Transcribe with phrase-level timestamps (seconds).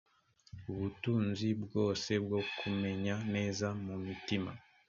[0.71, 4.51] ubutunzi bwose bwo kumenya neza mu mitima